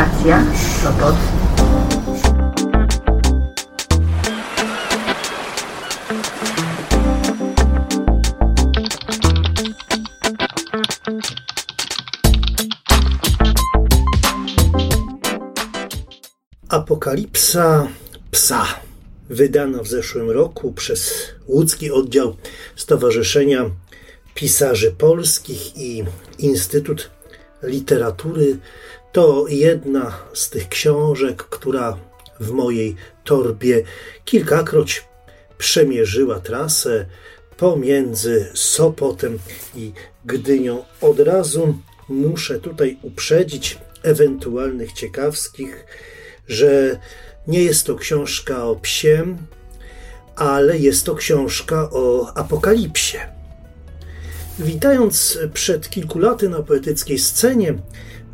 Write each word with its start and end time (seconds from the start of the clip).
Stacja 0.00 0.44
Sopot. 0.82 1.14
Apokalipsa 16.68 17.88
psa 18.30 18.66
wydana 19.30 19.82
w 19.82 19.88
zeszłym 19.88 20.30
roku 20.30 20.72
przez 20.72 21.24
łódzki 21.46 21.90
oddział 21.90 22.36
Stowarzyszenia 22.76 23.70
Pisarzy 24.34 24.92
Polskich 24.92 25.76
i 25.76 26.04
Instytut 26.38 27.10
Literatury 27.62 28.58
to 29.12 29.44
jedna 29.48 30.18
z 30.32 30.50
tych 30.50 30.68
książek, 30.68 31.36
która 31.36 31.96
w 32.40 32.50
mojej 32.50 32.96
torbie 33.24 33.82
kilkakroć 34.24 35.04
przemierzyła 35.58 36.40
trasę 36.40 37.06
pomiędzy 37.56 38.50
Sopotem 38.54 39.38
i 39.74 39.92
Gdynią. 40.24 40.84
Od 41.00 41.20
razu 41.20 41.78
muszę 42.08 42.60
tutaj 42.60 42.98
uprzedzić 43.02 43.78
ewentualnych 44.02 44.92
ciekawskich, 44.92 45.86
że 46.48 46.98
nie 47.46 47.62
jest 47.62 47.86
to 47.86 47.94
książka 47.94 48.64
o 48.64 48.76
psie, 48.76 49.36
ale 50.36 50.78
jest 50.78 51.06
to 51.06 51.14
książka 51.14 51.90
o 51.90 52.32
apokalipsie. 52.34 53.39
Witając 54.60 55.38
przed 55.52 55.90
kilku 55.90 56.18
laty 56.18 56.48
na 56.48 56.62
poetyckiej 56.62 57.18
scenie 57.18 57.74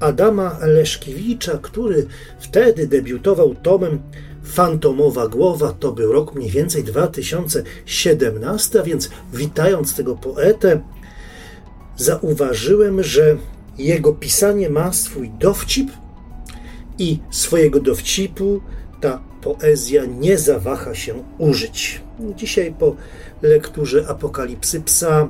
Adama 0.01 0.59
Leszkiewicza, 0.63 1.59
który 1.63 2.07
wtedy 2.41 2.87
debiutował 2.87 3.55
tomem 3.55 3.99
Fantomowa 4.45 5.29
Głowa, 5.29 5.73
to 5.73 5.93
był 5.93 6.13
rok 6.13 6.35
mniej 6.35 6.51
więcej 6.51 6.85
2017, 6.85 8.81
a 8.81 8.83
więc 8.83 9.11
witając 9.33 9.95
tego 9.95 10.17
poetę, 10.17 10.81
zauważyłem, 11.97 13.03
że 13.03 13.37
jego 13.79 14.13
pisanie 14.13 14.71
ma 14.71 14.93
swój 14.93 15.31
dowcip 15.31 15.91
i 16.99 17.19
swojego 17.31 17.81
dowcipu 17.81 18.61
ta 19.01 19.23
poezja 19.43 20.05
nie 20.05 20.39
zawaha 20.39 20.95
się 20.95 21.25
użyć. 21.39 22.01
Dzisiaj 22.37 22.75
po 22.79 22.97
lekturze 23.43 24.05
Apokalipsy 24.09 24.81
Psa 24.81 25.29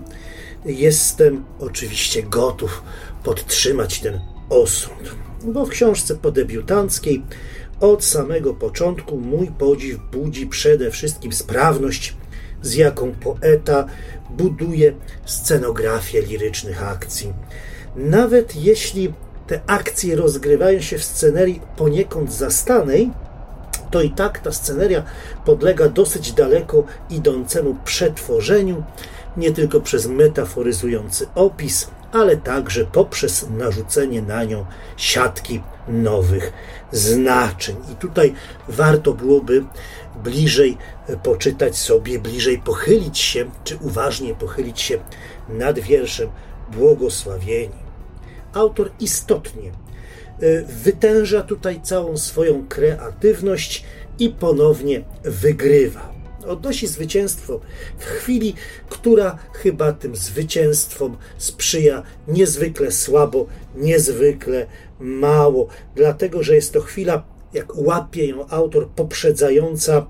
jestem 0.66 1.44
oczywiście 1.58 2.22
gotów 2.22 2.82
podtrzymać 3.24 4.00
ten 4.00 4.20
osąd, 4.50 5.14
bo 5.44 5.66
w 5.66 5.68
książce 5.68 6.16
podebiutanckiej 6.16 7.22
od 7.80 8.04
samego 8.04 8.54
początku 8.54 9.16
mój 9.16 9.46
podziw 9.46 9.98
budzi 10.12 10.46
przede 10.46 10.90
wszystkim 10.90 11.32
sprawność, 11.32 12.16
z 12.62 12.74
jaką 12.74 13.12
poeta 13.12 13.86
buduje 14.30 14.92
scenografię 15.24 16.22
lirycznych 16.22 16.82
akcji. 16.82 17.32
Nawet 17.96 18.56
jeśli 18.56 19.12
te 19.46 19.60
akcje 19.66 20.16
rozgrywają 20.16 20.80
się 20.80 20.98
w 20.98 21.04
scenerii 21.04 21.60
poniekąd 21.76 22.32
zastanej, 22.32 23.10
to 23.90 24.02
i 24.02 24.10
tak 24.10 24.38
ta 24.38 24.52
sceneria 24.52 25.02
podlega 25.44 25.88
dosyć 25.88 26.32
daleko 26.32 26.84
idącemu 27.10 27.76
przetworzeniu, 27.84 28.84
nie 29.36 29.52
tylko 29.52 29.80
przez 29.80 30.06
metaforyzujący 30.06 31.26
opis, 31.34 31.90
ale 32.12 32.36
także 32.36 32.84
poprzez 32.84 33.46
narzucenie 33.50 34.22
na 34.22 34.44
nią 34.44 34.66
siatki 34.96 35.62
nowych 35.88 36.52
znaczeń. 36.92 37.76
I 37.92 37.96
tutaj 37.96 38.34
warto 38.68 39.12
byłoby 39.12 39.64
bliżej 40.24 40.78
poczytać 41.22 41.76
sobie, 41.76 42.18
bliżej 42.18 42.58
pochylić 42.58 43.18
się, 43.18 43.50
czy 43.64 43.76
uważnie 43.76 44.34
pochylić 44.34 44.80
się 44.80 44.98
nad 45.48 45.78
wierszem 45.78 46.28
Błogosławieni. 46.72 47.86
Autor 48.52 48.90
istotnie 49.00 49.70
y, 50.42 50.64
wytęża 50.68 51.42
tutaj 51.42 51.80
całą 51.82 52.16
swoją 52.16 52.66
kreatywność 52.68 53.84
i 54.18 54.30
ponownie 54.30 55.04
wygrywa 55.24 56.15
odnosi 56.46 56.86
zwycięstwo 56.86 57.60
w 57.98 58.04
chwili, 58.04 58.54
która 58.88 59.38
chyba 59.52 59.92
tym 59.92 60.16
zwycięstwom 60.16 61.16
sprzyja 61.38 62.02
niezwykle 62.28 62.92
słabo, 62.92 63.46
niezwykle 63.76 64.66
mało, 65.00 65.68
dlatego 65.94 66.42
że 66.42 66.54
jest 66.54 66.72
to 66.72 66.80
chwila 66.80 67.22
jak 67.56 67.78
łapie 67.78 68.26
ją 68.26 68.48
autor, 68.48 68.88
poprzedzająca 68.88 70.06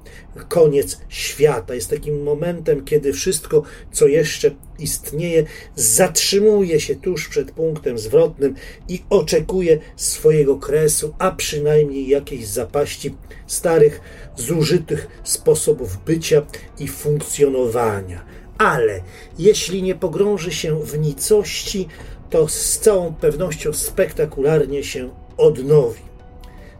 koniec 0.48 1.00
świata. 1.08 1.74
Jest 1.74 1.90
takim 1.90 2.22
momentem, 2.22 2.84
kiedy 2.84 3.12
wszystko, 3.12 3.62
co 3.92 4.06
jeszcze 4.06 4.50
istnieje, 4.78 5.44
zatrzymuje 5.76 6.80
się 6.80 6.96
tuż 6.96 7.28
przed 7.28 7.50
punktem 7.50 7.98
zwrotnym 7.98 8.54
i 8.88 9.02
oczekuje 9.10 9.78
swojego 9.96 10.56
kresu, 10.56 11.14
a 11.18 11.30
przynajmniej 11.30 12.08
jakiejś 12.08 12.46
zapaści 12.46 13.14
starych, 13.46 14.00
zużytych 14.36 15.08
sposobów 15.24 15.98
bycia 16.04 16.42
i 16.78 16.88
funkcjonowania. 16.88 18.24
Ale 18.58 19.00
jeśli 19.38 19.82
nie 19.82 19.94
pogrąży 19.94 20.52
się 20.52 20.80
w 20.80 20.98
nicości, 20.98 21.88
to 22.30 22.48
z 22.48 22.78
całą 22.78 23.14
pewnością 23.14 23.72
spektakularnie 23.72 24.84
się 24.84 25.10
odnowi 25.36 26.06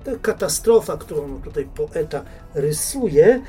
ta 0.06 0.17
katastrofa, 0.22 0.97
którą 0.97 1.43
tutaj 1.43 1.69
poeta 1.75 2.25
rysuje, 2.55 3.27
e, 3.27 3.43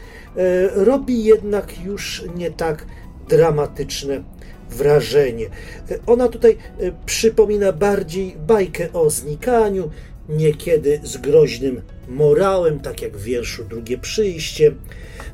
robi 0.86 1.24
jednak 1.24 1.86
już 1.86 2.24
nie 2.36 2.52
tak 2.52 2.86
dramatyczne 3.30 4.24
wrażenie. 4.70 5.46
E, 5.46 6.00
ona 6.06 6.28
tutaj 6.28 6.52
e, 6.52 6.92
przypomina 7.06 7.72
bardziej 7.72 8.36
bajkę 8.48 8.94
o 8.94 9.10
znikaniu, 9.10 9.90
niekiedy 10.30 11.00
z 11.04 11.18
groźnym 11.18 11.82
morałem, 12.08 12.80
tak 12.80 13.02
jak 13.02 13.18
w 13.18 13.24
wierszu 13.24 13.64
Drugie 13.64 13.98
Przyjście. 13.98 14.72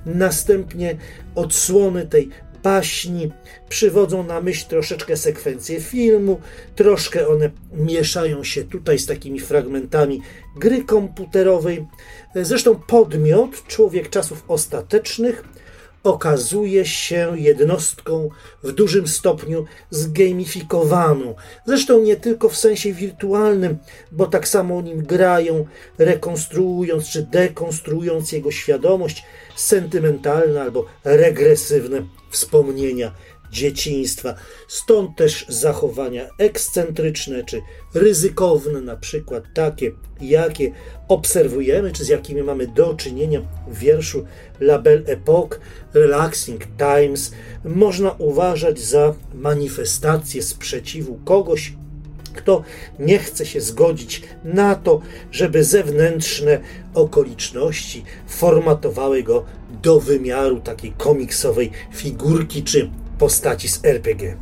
Następnie 0.06 0.98
odsłony 1.36 2.08
tej 2.08 2.30
baśni, 2.64 3.32
przywodzą 3.70 4.24
na 4.24 4.42
myśl 4.42 4.68
troszeczkę 4.68 5.18
sekwencje 5.18 5.82
filmu, 5.82 6.42
troszkę 6.76 7.28
one 7.28 7.50
mieszają 7.74 8.44
się 8.44 8.64
tutaj 8.64 9.00
z 9.00 9.06
takimi 9.06 9.40
fragmentami 9.40 10.22
gry 10.56 10.84
komputerowej. 10.84 11.86
Zresztą 12.36 12.76
podmiot, 12.76 13.68
człowiek 13.68 14.10
czasów 14.10 14.44
ostatecznych, 14.48 15.44
okazuje 16.04 16.86
się 16.86 17.34
jednostką 17.36 18.30
w 18.64 18.72
dużym 18.72 19.08
stopniu 19.08 19.66
zgamifikowaną. 19.90 21.36
Zresztą 21.66 22.02
nie 22.02 22.16
tylko 22.16 22.50
w 22.50 22.58
sensie 22.58 22.94
wirtualnym, 22.94 23.78
bo 24.12 24.28
tak 24.28 24.48
samo 24.48 24.82
nim 24.82 25.04
grają, 25.04 25.66
rekonstruując 25.98 27.10
czy 27.10 27.22
dekonstruując 27.24 28.32
jego 28.32 28.52
świadomość, 28.52 29.24
sentymentalne 29.56 30.62
albo 30.62 30.86
regresywne 31.04 32.02
wspomnienia 32.30 33.12
dzieciństwa. 33.54 34.36
Stąd 34.68 35.16
też 35.18 35.46
zachowania 35.50 36.30
ekscentryczne 36.38 37.44
czy 37.44 37.62
ryzykowne, 37.94 38.82
na 38.82 38.98
przykład 38.98 39.44
takie, 39.54 39.92
jakie 40.22 40.72
obserwujemy, 41.08 41.92
czy 41.92 42.04
z 42.04 42.08
jakimi 42.08 42.44
mamy 42.44 42.68
do 42.68 42.94
czynienia 42.94 43.42
w 43.68 43.78
wierszu 43.78 44.26
La 44.60 44.80
Belle 44.80 45.04
Époque, 45.04 45.58
Relaxing 45.94 46.62
Times, 46.78 47.32
można 47.66 48.12
uważać 48.12 48.80
za 48.80 49.14
manifestację 49.34 50.44
sprzeciwu 50.44 51.20
kogoś, 51.26 51.74
kto 52.36 52.64
nie 53.00 53.20
chce 53.20 53.46
się 53.46 53.62
zgodzić 53.62 54.22
na 54.44 54.76
to, 54.76 55.02
żeby 55.32 55.64
zewnętrzne 55.64 56.60
okoliczności 56.94 58.04
formatowały 58.28 59.24
go 59.24 59.46
do 59.82 60.00
wymiaru 60.00 60.60
takiej 60.60 60.92
komiksowej 60.92 61.72
figurki 61.94 62.64
czy 62.64 62.90
postaci 63.18 63.70
z 63.70 63.86
RPG. 63.86 64.38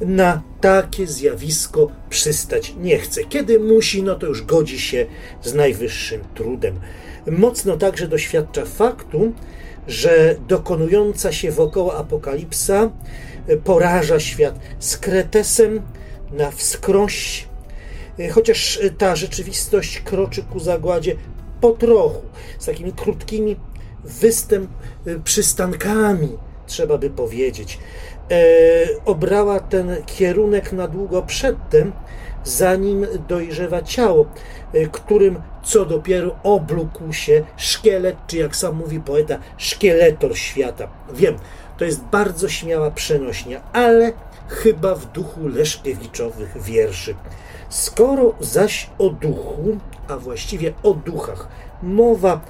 Na 0.00 0.42
takie 0.60 1.06
zjawisko 1.06 1.88
przystać 2.10 2.74
nie 2.80 2.98
chce. 2.98 3.24
Kiedy 3.24 3.58
musi, 3.58 4.02
no 4.02 4.14
to 4.14 4.26
już 4.26 4.42
godzi 4.44 4.80
się 4.80 5.06
z 5.42 5.54
najwyższym 5.54 6.20
trudem. 6.34 6.80
Mocno 7.26 7.76
także 7.76 8.08
doświadcza 8.08 8.64
faktu, 8.64 9.32
że 9.86 10.36
dokonująca 10.48 11.32
się 11.32 11.50
wokoło 11.50 11.96
apokalipsa 11.96 12.90
poraża 13.64 14.20
świat 14.20 14.58
z 14.78 14.96
kretesem 14.96 15.82
na 16.32 16.50
wskroś, 16.50 17.48
chociaż 18.30 18.80
ta 18.98 19.16
rzeczywistość 19.16 20.00
kroczy 20.00 20.42
ku 20.42 20.60
zagładzie 20.60 21.16
po 21.60 21.70
trochu, 21.70 22.22
z 22.58 22.66
takimi 22.66 22.92
krótkimi 22.92 23.56
występ 24.04 24.70
przystankami, 25.24 26.28
trzeba 26.66 26.98
by 26.98 27.10
powiedzieć. 27.10 27.78
E, 28.30 28.36
obrała 29.04 29.60
ten 29.60 29.96
kierunek 30.06 30.72
na 30.72 30.88
długo 30.88 31.22
przedtem, 31.22 31.92
zanim 32.44 33.06
dojrzewa 33.28 33.82
ciało, 33.82 34.26
e, 34.72 34.86
którym 34.86 35.42
co 35.62 35.84
dopiero 35.84 36.36
oblókł 36.42 37.12
się 37.12 37.44
szkielet, 37.56 38.16
czy 38.26 38.36
jak 38.36 38.56
sam 38.56 38.76
mówi 38.76 39.00
poeta, 39.00 39.38
szkieletor 39.56 40.38
świata. 40.38 40.88
Wiem, 41.14 41.36
to 41.78 41.84
jest 41.84 42.00
bardzo 42.00 42.48
śmiała 42.48 42.90
przenośnia, 42.90 43.62
ale 43.72 44.12
chyba 44.48 44.94
w 44.94 45.12
duchu 45.12 45.48
Leszkiewiczowych 45.48 46.62
wierszy. 46.62 47.14
Skoro 47.68 48.34
zaś 48.40 48.90
o 48.98 49.08
duchu, 49.10 49.78
a 50.08 50.16
właściwie 50.16 50.72
o 50.82 50.94
duchach 50.94 51.48
mowa, 51.82 52.40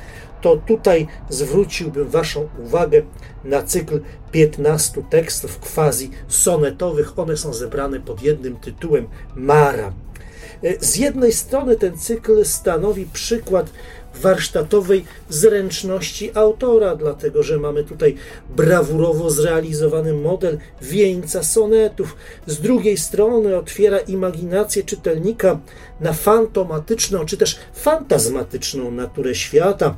to 0.41 0.57
tutaj 0.57 1.07
zwróciłbym 1.29 2.09
Waszą 2.09 2.49
uwagę 2.59 3.03
na 3.45 3.63
cykl 3.63 4.01
15 4.33 5.03
tekstów 5.11 5.59
quasi 5.59 6.11
sonetowych. 6.29 7.19
One 7.19 7.37
są 7.37 7.53
zebrane 7.53 8.01
pod 8.01 8.23
jednym 8.23 8.57
tytułem 8.57 9.09
Mara. 9.37 9.93
Z 10.81 10.97
jednej 10.97 11.33
strony 11.33 11.77
ten 11.77 11.99
cykl 11.99 12.45
stanowi 12.45 13.07
przykład 13.13 13.71
warsztatowej 14.15 15.05
zręczności 15.29 16.31
autora, 16.35 16.97
dlatego 16.97 17.43
że 17.43 17.59
mamy 17.59 17.85
tutaj 17.85 18.15
brawurowo 18.57 19.31
zrealizowany 19.31 20.13
model 20.13 20.59
wieńca 20.83 21.43
sonetów. 21.43 22.17
Z 22.47 22.61
drugiej 22.61 22.97
strony 22.97 23.57
otwiera 23.57 23.99
imaginację 23.99 24.83
czytelnika 24.83 25.61
na 26.01 26.13
fantomatyczną 26.13 27.27
czy 27.27 27.37
też 27.37 27.59
fantazmatyczną 27.75 28.91
naturę 28.91 29.35
świata 29.35 29.95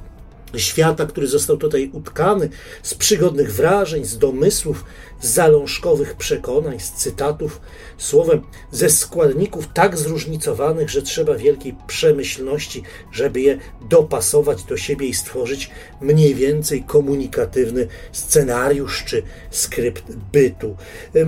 świata, 0.60 1.06
który 1.06 1.26
został 1.26 1.56
tutaj 1.56 1.90
utkany 1.92 2.48
z 2.82 2.94
przygodnych 2.94 3.54
wrażeń, 3.54 4.04
z 4.04 4.18
domysłów, 4.18 4.84
z 5.20 5.28
zalążkowych 5.28 6.14
przekonań, 6.14 6.80
z 6.80 6.92
cytatów, 6.92 7.60
słowem 7.98 8.42
ze 8.70 8.90
składników 8.90 9.68
tak 9.74 9.98
zróżnicowanych, 9.98 10.90
że 10.90 11.02
trzeba 11.02 11.34
wielkiej 11.34 11.74
przemyślności, 11.86 12.82
żeby 13.12 13.40
je 13.40 13.58
dopasować 13.88 14.64
do 14.64 14.76
siebie 14.76 15.06
i 15.06 15.14
stworzyć 15.14 15.70
mniej 16.00 16.34
więcej 16.34 16.82
komunikatywny 16.82 17.88
scenariusz 18.12 19.04
czy 19.04 19.22
skrypt 19.50 20.12
bytu. 20.32 20.76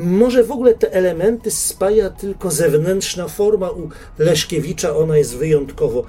Może 0.02 0.44
w 0.44 0.50
ogóle 0.50 0.74
te 0.74 0.92
elementy 0.92 1.50
spaja 1.50 2.10
tylko 2.10 2.50
zewnętrzna 2.50 3.28
forma 3.28 3.70
u 3.70 3.88
Leszkiewicza, 4.18 4.96
ona 4.96 5.16
jest 5.16 5.36
wyjątkowo 5.36 6.04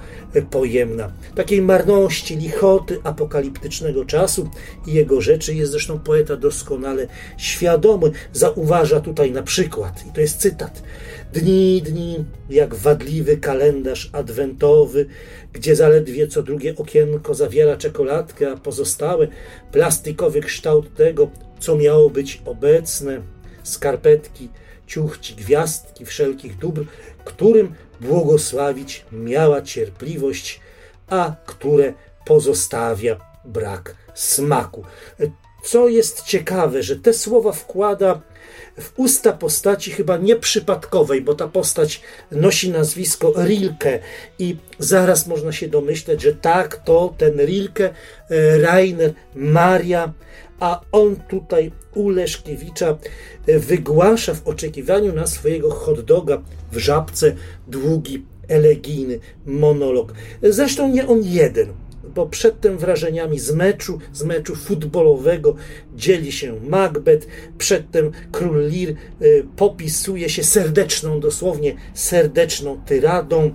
pojemna. 0.50 1.12
Takiej 1.34 1.62
marności, 1.62 2.36
lichoty 2.36 3.00
apokaliptycznego 3.08 4.04
czasu 4.04 4.50
i 4.86 4.92
jego 4.92 5.20
rzeczy 5.20 5.54
jest 5.54 5.72
zresztą 5.72 5.98
poeta 5.98 6.36
doskonale 6.36 7.06
świadomy. 7.36 8.10
Zauważa 8.32 9.00
tutaj 9.00 9.32
na 9.32 9.42
przykład, 9.42 10.06
i 10.06 10.12
to 10.12 10.20
jest 10.20 10.38
cytat, 10.38 10.82
dni, 11.32 11.82
dni, 11.82 12.24
jak 12.50 12.74
wadliwy 12.74 13.36
kalendarz 13.36 14.10
adwentowy, 14.12 15.06
gdzie 15.52 15.76
zaledwie 15.76 16.28
co 16.28 16.42
drugie 16.42 16.76
okienko 16.76 17.34
zawiera 17.34 17.76
czekoladkę, 17.76 18.52
a 18.52 18.56
pozostałe 18.56 19.28
plastikowy 19.72 20.40
kształt 20.40 20.94
tego, 20.94 21.30
co 21.60 21.76
miało 21.76 22.10
być 22.10 22.42
obecne, 22.44 23.22
skarpetki, 23.62 24.48
ciuchci, 24.86 25.34
gwiazdki, 25.34 26.06
wszelkich 26.06 26.58
dóbr, 26.58 26.84
którym 27.24 27.74
błogosławić 28.00 29.04
miała 29.12 29.62
cierpliwość, 29.62 30.60
a 31.08 31.36
które 31.46 31.94
pozostawia 32.28 33.16
brak 33.44 33.94
smaku. 34.14 34.84
Co 35.62 35.88
jest 35.88 36.22
ciekawe, 36.22 36.82
że 36.82 36.96
te 36.96 37.14
słowa 37.14 37.52
wkłada 37.52 38.20
w 38.80 38.92
usta 38.96 39.32
postaci 39.32 39.90
chyba 39.90 40.16
nieprzypadkowej, 40.16 41.22
bo 41.22 41.34
ta 41.34 41.48
postać 41.48 42.00
nosi 42.32 42.70
nazwisko 42.70 43.32
Rilke 43.36 44.00
i 44.38 44.56
zaraz 44.78 45.26
można 45.26 45.52
się 45.52 45.68
domyśleć, 45.68 46.22
że 46.22 46.32
tak, 46.32 46.76
to 46.84 47.14
ten 47.18 47.40
Rilke, 47.46 47.84
e, 47.84 48.58
Rainer, 48.58 49.14
Maria, 49.34 50.12
a 50.60 50.80
on 50.92 51.16
tutaj 51.16 51.72
u 51.94 52.08
Leszkiewicza 52.08 52.98
e, 53.46 53.58
wygłasza 53.58 54.34
w 54.34 54.48
oczekiwaniu 54.48 55.12
na 55.12 55.26
swojego 55.26 55.70
hot 55.70 56.00
doga 56.00 56.42
w 56.72 56.78
żabce 56.78 57.36
długi, 57.68 58.24
elegijny 58.48 59.18
monolog. 59.46 60.12
Zresztą 60.42 60.88
nie 60.88 61.06
on 61.06 61.20
jeden 61.24 61.87
bo 62.14 62.26
przedtem 62.26 62.78
wrażeniami 62.78 63.38
z 63.38 63.50
meczu, 63.50 63.98
z 64.12 64.22
meczu 64.22 64.56
futbolowego 64.56 65.54
dzieli 65.96 66.32
się 66.32 66.60
Macbeth, 66.68 67.26
przedtem 67.58 68.12
król 68.32 68.56
Lear 68.56 68.94
y, 69.22 69.46
popisuje 69.56 70.28
się 70.28 70.44
serdeczną, 70.44 71.20
dosłownie 71.20 71.74
serdeczną 71.94 72.80
tyradą. 72.86 73.50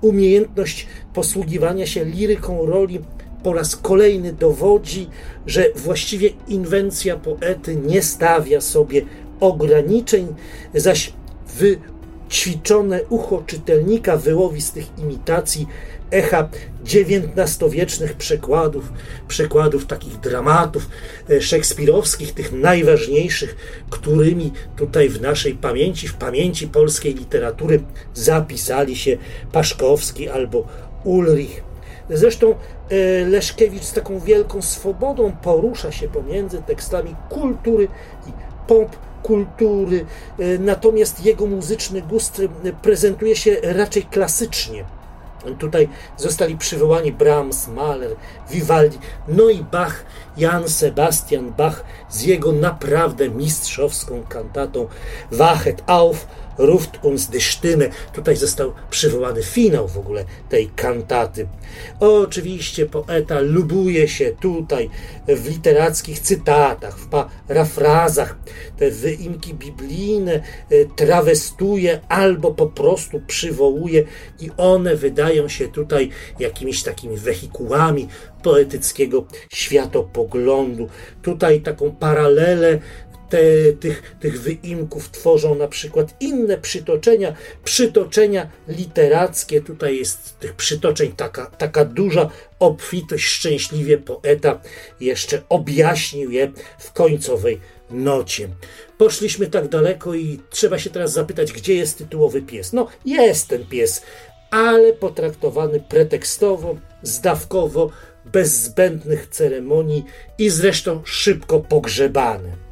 Umiejętność 0.00 0.86
posługiwania 1.14 1.86
się 1.86 2.04
liryką 2.04 2.66
roli 2.66 3.00
po 3.42 3.52
raz 3.52 3.76
kolejny 3.76 4.32
dowodzi, 4.32 5.06
że 5.46 5.66
właściwie 5.76 6.30
inwencja 6.48 7.16
poety 7.16 7.76
nie 7.76 8.02
stawia 8.02 8.60
sobie 8.60 9.02
ograniczeń, 9.40 10.34
zaś 10.74 11.12
wyćwiczone 11.58 13.00
ucho 13.08 13.42
czytelnika 13.46 14.16
wyłowi 14.16 14.62
z 14.62 14.72
tych 14.72 14.98
imitacji 14.98 15.66
echa 16.10 16.48
XIX-wiecznych 16.88 18.14
przekładów, 18.14 18.92
przekładów 19.28 19.86
takich 19.86 20.20
dramatów 20.20 20.88
e, 21.30 21.40
szekspirowskich, 21.40 22.34
tych 22.34 22.52
najważniejszych, 22.52 23.56
którymi 23.90 24.52
tutaj 24.76 25.08
w 25.08 25.20
naszej 25.20 25.54
pamięci, 25.54 26.08
w 26.08 26.14
pamięci 26.14 26.68
polskiej 26.68 27.14
literatury 27.14 27.80
zapisali 28.14 28.96
się 28.96 29.16
Paszkowski 29.52 30.28
albo 30.28 30.66
Ulrich. 31.04 31.62
Zresztą 32.10 32.54
e, 32.54 33.26
Leszkiewicz 33.26 33.84
z 33.84 33.92
taką 33.92 34.20
wielką 34.20 34.62
swobodą 34.62 35.32
porusza 35.42 35.92
się 35.92 36.08
pomiędzy 36.08 36.62
tekstami 36.62 37.14
kultury 37.28 37.88
i 38.26 38.30
pop 38.66 38.96
kultury, 39.22 40.06
e, 40.38 40.58
natomiast 40.58 41.24
jego 41.24 41.46
muzyczny 41.46 42.02
gust 42.02 42.42
prezentuje 42.82 43.36
się 43.36 43.56
raczej 43.62 44.02
klasycznie 44.02 44.97
Tutaj 45.58 45.88
zostali 46.16 46.56
przywołani 46.56 47.12
Brahms, 47.12 47.68
Mahler, 47.68 48.16
Vivaldi, 48.50 48.98
no 49.28 49.48
i 49.48 49.62
Bach, 49.62 50.04
Jan 50.36 50.68
Sebastian 50.68 51.52
Bach 51.52 51.84
z 52.08 52.22
jego 52.22 52.52
naprawdę 52.52 53.28
mistrzowską 53.28 54.22
kantatą 54.28 54.88
Wachet 55.30 55.82
auf, 55.86 56.26
Ruft 56.58 57.04
uns 57.04 57.26
die 57.26 57.40
Stimme. 57.40 57.88
Tutaj 58.12 58.36
został 58.36 58.72
przywołany 58.90 59.42
finał 59.42 59.88
w 59.88 59.98
ogóle 59.98 60.24
tej 60.48 60.68
kantaty. 60.76 61.48
Oczywiście 62.00 62.86
poeta 62.86 63.40
lubuje 63.40 64.08
się 64.08 64.32
tutaj 64.40 64.90
w 65.28 65.48
literackich 65.48 66.20
cytatach, 66.20 66.98
w 66.98 67.08
parafrazach. 67.08 68.36
Te 68.76 68.90
wyimki 68.90 69.54
biblijne 69.54 70.32
e, 70.32 70.42
trawestuje 70.96 72.00
albo 72.08 72.54
po 72.54 72.66
prostu 72.66 73.20
przywołuje 73.26 74.04
i 74.40 74.50
one 74.56 74.96
wydają 74.96 75.48
się 75.48 75.68
tutaj 75.68 76.10
jakimiś 76.38 76.82
takimi 76.82 77.16
wehikułami 77.16 78.08
poetyckiego 78.42 79.24
światopoglądu. 79.48 80.88
Tutaj 81.22 81.60
taką 81.60 81.90
paralelę 81.90 82.78
te, 83.28 83.72
tych, 83.80 84.16
tych 84.20 84.40
wyimków 84.42 85.10
tworzą 85.10 85.54
na 85.54 85.68
przykład 85.68 86.14
inne 86.20 86.58
przytoczenia, 86.58 87.34
przytoczenia 87.64 88.50
literackie. 88.68 89.60
Tutaj 89.60 89.96
jest 89.96 90.38
tych 90.38 90.54
przytoczeń 90.54 91.12
taka, 91.12 91.46
taka 91.46 91.84
duża 91.84 92.30
obfitość. 92.58 93.24
Szczęśliwie 93.24 93.98
poeta 93.98 94.60
jeszcze 95.00 95.42
objaśnił 95.48 96.30
je 96.30 96.52
w 96.78 96.92
końcowej 96.92 97.60
nocie. 97.90 98.48
Poszliśmy 98.98 99.46
tak 99.46 99.68
daleko 99.68 100.14
i 100.14 100.40
trzeba 100.50 100.78
się 100.78 100.90
teraz 100.90 101.12
zapytać, 101.12 101.52
gdzie 101.52 101.74
jest 101.74 101.98
tytułowy 101.98 102.42
pies. 102.42 102.72
No, 102.72 102.88
jest 103.04 103.48
ten 103.48 103.66
pies, 103.66 104.02
ale 104.50 104.92
potraktowany 104.92 105.80
pretekstowo, 105.80 106.76
zdawkowo, 107.02 107.90
bez 108.24 108.62
zbędnych 108.62 109.26
ceremonii 109.26 110.04
i 110.38 110.50
zresztą 110.50 111.02
szybko 111.04 111.60
pogrzebany 111.60 112.67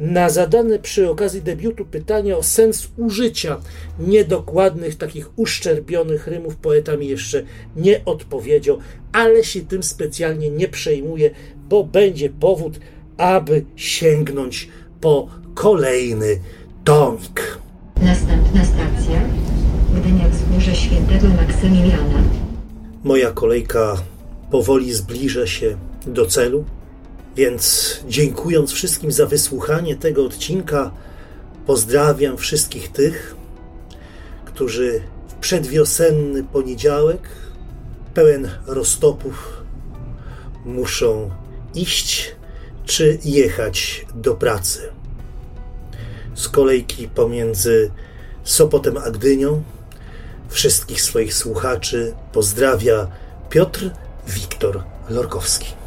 na 0.00 0.30
zadane 0.30 0.78
przy 0.78 1.10
okazji 1.10 1.42
debiutu 1.42 1.84
pytanie 1.84 2.36
o 2.36 2.42
sens 2.42 2.88
użycia 2.96 3.60
niedokładnych, 3.98 4.96
takich 4.96 5.38
uszczerbionych 5.38 6.26
rymów 6.26 6.56
poeta 6.56 6.96
mi 6.96 7.08
jeszcze 7.08 7.42
nie 7.76 8.04
odpowiedział, 8.04 8.78
ale 9.12 9.44
się 9.44 9.60
tym 9.60 9.82
specjalnie 9.82 10.50
nie 10.50 10.68
przejmuje, 10.68 11.30
bo 11.68 11.84
będzie 11.84 12.30
powód, 12.30 12.80
aby 13.16 13.64
sięgnąć 13.76 14.68
po 15.00 15.28
kolejny 15.54 16.40
tomik. 16.84 17.58
Następna 18.02 18.64
stacja 18.64 19.20
Gdynia 19.94 20.28
Wzgórze 20.28 20.74
Świętego 20.74 21.28
Maksymiliana. 21.28 22.22
Moja 23.04 23.30
kolejka 23.30 23.96
powoli 24.50 24.92
zbliża 24.92 25.46
się 25.46 25.76
do 26.06 26.26
celu. 26.26 26.64
Więc 27.36 27.96
dziękując 28.08 28.72
wszystkim 28.72 29.12
za 29.12 29.26
wysłuchanie 29.26 29.96
tego 29.96 30.24
odcinka, 30.24 30.90
pozdrawiam 31.66 32.36
wszystkich 32.36 32.92
tych, 32.92 33.36
którzy 34.44 35.00
w 35.28 35.34
przedwiosenny 35.34 36.44
poniedziałek, 36.44 37.28
pełen 38.14 38.50
roztopów, 38.66 39.62
muszą 40.64 41.30
iść 41.74 42.34
czy 42.84 43.18
jechać 43.24 44.06
do 44.14 44.34
pracy. 44.34 44.80
Z 46.34 46.48
kolejki 46.48 47.08
pomiędzy 47.08 47.90
Sopotem 48.44 48.96
a 48.96 49.10
Gdynią 49.10 49.62
wszystkich 50.48 51.02
swoich 51.02 51.34
słuchaczy 51.34 52.14
pozdrawia 52.32 53.08
Piotr 53.50 53.90
Wiktor 54.26 54.84
Lorkowski. 55.08 55.79